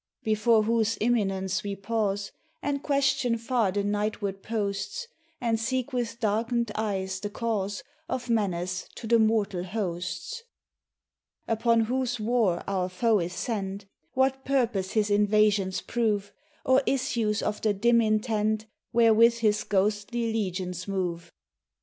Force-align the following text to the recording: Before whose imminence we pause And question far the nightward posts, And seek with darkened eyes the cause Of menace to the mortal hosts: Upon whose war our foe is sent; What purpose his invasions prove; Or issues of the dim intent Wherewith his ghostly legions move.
Before 0.23 0.63
whose 0.63 0.97
imminence 0.99 1.61
we 1.61 1.75
pause 1.75 2.31
And 2.63 2.81
question 2.81 3.37
far 3.37 3.71
the 3.71 3.83
nightward 3.83 4.41
posts, 4.41 5.07
And 5.39 5.59
seek 5.59 5.93
with 5.93 6.19
darkened 6.19 6.71
eyes 6.73 7.19
the 7.19 7.29
cause 7.29 7.83
Of 8.09 8.27
menace 8.27 8.89
to 8.95 9.05
the 9.05 9.19
mortal 9.19 9.63
hosts: 9.63 10.41
Upon 11.47 11.81
whose 11.81 12.19
war 12.19 12.63
our 12.67 12.89
foe 12.89 13.19
is 13.19 13.33
sent; 13.33 13.85
What 14.15 14.43
purpose 14.43 14.93
his 14.93 15.11
invasions 15.11 15.81
prove; 15.81 16.33
Or 16.65 16.81
issues 16.87 17.43
of 17.43 17.61
the 17.61 17.71
dim 17.75 18.01
intent 18.01 18.65
Wherewith 18.91 19.37
his 19.41 19.63
ghostly 19.63 20.33
legions 20.33 20.87
move. 20.87 21.31